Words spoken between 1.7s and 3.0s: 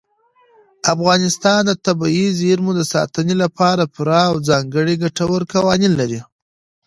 طبیعي زیرمې د